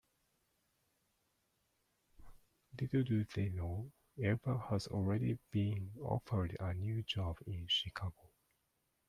Little 2.81 3.03
do 3.03 3.23
they 3.35 3.49
know 3.49 3.91
Eva 4.17 4.57
has 4.71 4.87
already 4.87 5.37
been 5.51 5.91
offered 6.01 6.57
a 6.59 6.73
new 6.73 7.03
job 7.03 7.37
in 7.45 7.67
Chicago. 7.69 8.31